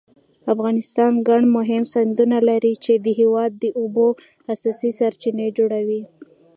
افغانستان 0.53 1.11
ګڼ 1.27 1.41
مهم 1.57 1.83
سیندونه 1.93 2.37
لري 2.49 2.73
چې 2.83 2.93
د 3.05 3.07
هېواد 3.19 3.51
د 3.57 3.65
اوبو 3.79 4.07
اساسي 4.53 4.91
سرچینې 4.99 5.47
جوړوي. 5.57 6.01